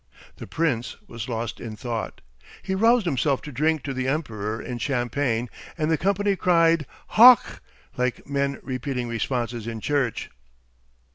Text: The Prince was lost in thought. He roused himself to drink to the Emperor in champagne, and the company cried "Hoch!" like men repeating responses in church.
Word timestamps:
The 0.37 0.47
Prince 0.47 0.95
was 1.07 1.29
lost 1.29 1.59
in 1.61 1.75
thought. 1.75 2.21
He 2.63 2.73
roused 2.73 3.05
himself 3.05 3.39
to 3.43 3.51
drink 3.51 3.83
to 3.83 3.93
the 3.93 4.07
Emperor 4.07 4.59
in 4.59 4.79
champagne, 4.79 5.47
and 5.77 5.91
the 5.91 5.95
company 5.99 6.35
cried 6.35 6.87
"Hoch!" 7.09 7.61
like 7.97 8.27
men 8.27 8.57
repeating 8.63 9.07
responses 9.07 9.67
in 9.67 9.79
church. 9.79 10.31